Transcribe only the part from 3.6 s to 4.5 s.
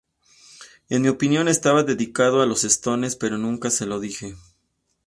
se los dije.